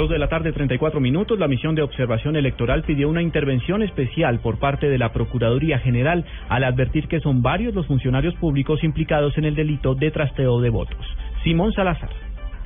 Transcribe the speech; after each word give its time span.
Dos 0.00 0.08
de 0.08 0.18
la 0.18 0.28
tarde, 0.28 0.52
34 0.52 0.98
minutos. 0.98 1.38
La 1.38 1.46
misión 1.46 1.74
de 1.74 1.82
observación 1.82 2.34
electoral 2.34 2.84
pidió 2.84 3.06
una 3.10 3.20
intervención 3.20 3.82
especial 3.82 4.38
por 4.38 4.58
parte 4.58 4.88
de 4.88 4.96
la 4.96 5.12
Procuraduría 5.12 5.78
General 5.78 6.24
al 6.48 6.64
advertir 6.64 7.06
que 7.06 7.20
son 7.20 7.42
varios 7.42 7.74
los 7.74 7.86
funcionarios 7.86 8.34
públicos 8.36 8.82
implicados 8.82 9.36
en 9.36 9.44
el 9.44 9.54
delito 9.54 9.94
de 9.94 10.10
trasteo 10.10 10.58
de 10.62 10.70
votos. 10.70 10.96
Simón 11.44 11.74
Salazar. 11.74 12.08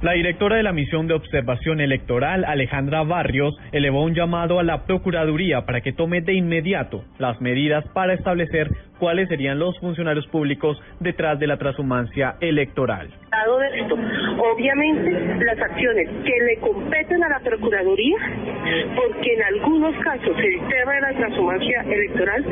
La 0.01 0.12
directora 0.12 0.56
de 0.56 0.62
la 0.62 0.73
misión 0.73 1.09
de 1.09 1.15
observación 1.15 1.80
electoral, 1.80 2.45
Alejandra 2.45 3.02
Barrios, 3.02 3.56
elevó 3.73 4.05
un 4.05 4.14
llamado 4.14 4.61
a 4.61 4.62
la 4.62 4.84
Procuraduría 4.84 5.66
para 5.66 5.80
que 5.80 5.92
tome 5.92 6.20
de 6.20 6.34
inmediato 6.34 7.03
las 7.19 7.41
medidas 7.41 7.84
para 7.95 8.14
establecer 8.14 8.69
cuáles 8.98 9.29
serían 9.29 9.59
los 9.59 9.79
funcionarios 9.80 10.27
públicos 10.29 10.80
detrás 11.01 11.39
de 11.39 11.47
la 11.47 11.57
transhumancia 11.57 12.37
electoral. 12.41 13.09
De 13.09 13.80
esto, 13.80 13.95
obviamente 14.39 15.45
las 15.45 15.59
acciones 15.59 16.09
que 16.25 16.33
le 16.45 16.57
competen 16.61 17.23
a 17.25 17.29
la 17.29 17.41
Procuraduría, 17.41 18.17
porque 18.97 19.34
en 19.34 19.43
algunos 19.43 19.95
casos 20.03 20.36
el 20.39 20.69
tema 20.69 20.95
de 20.95 21.01
la 21.01 21.12
transhumancia 21.14 21.83
electoral 21.83 22.45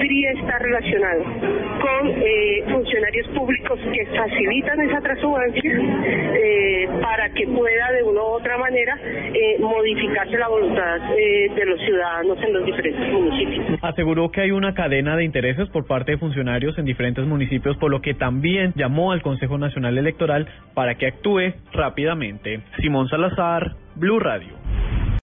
podría 0.00 0.30
estar 0.30 0.62
relacionado 0.62 1.24
con 1.24 2.08
eh, 2.08 2.64
funcionarios 2.70 3.28
públicos 3.28 3.78
que 3.92 4.06
facilitan 4.16 4.80
esa 4.80 5.00
transhumancia 5.02 5.72
eh, 5.72 6.88
para 7.02 7.28
que 7.30 7.46
pueda 7.46 7.92
de 7.92 8.02
una 8.04 8.20
u 8.20 8.24
otra 8.24 8.56
manera 8.56 8.98
eh, 9.04 9.58
modificarse 9.60 10.38
la 10.38 10.48
voluntad 10.48 10.96
eh, 11.18 11.50
de 11.54 11.66
los 11.66 11.78
ciudadanos 11.80 12.38
en 12.42 12.52
los 12.54 12.64
diferentes 12.64 13.12
municipios. 13.12 13.78
Aseguró 13.82 14.30
que 14.30 14.40
hay 14.40 14.52
una 14.52 14.72
cadena 14.72 15.16
de 15.16 15.24
intereses 15.24 15.68
por 15.68 15.86
parte 15.86 16.12
de 16.12 16.18
funcionarios 16.18 16.78
en 16.78 16.86
diferentes 16.86 17.26
municipios, 17.26 17.76
por 17.76 17.90
lo 17.90 18.00
que 18.00 18.14
también 18.14 18.72
llamó 18.76 19.12
al 19.12 19.20
Consejo 19.20 19.58
Nacional 19.58 19.98
Electoral 19.98 20.48
para 20.72 20.94
que 20.94 21.08
actúe 21.08 21.52
rápidamente. 21.72 22.60
Simón 22.80 23.08
Salazar, 23.08 23.72
Blue 23.96 24.18
Radio. 24.18 24.59